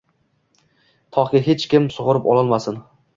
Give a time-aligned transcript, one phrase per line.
[1.17, 2.81] Toki hech kim sug‘urib ololmasin”.